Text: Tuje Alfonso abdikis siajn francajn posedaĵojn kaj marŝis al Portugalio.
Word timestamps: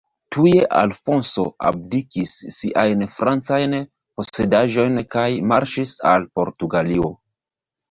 Tuje 0.35 0.61
Alfonso 0.77 1.43
abdikis 1.71 2.33
siajn 2.55 3.05
francajn 3.19 3.77
posedaĵojn 4.17 4.99
kaj 5.15 5.29
marŝis 5.55 5.97
al 6.15 6.29
Portugalio. 6.41 7.15